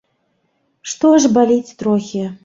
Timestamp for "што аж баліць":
0.93-1.75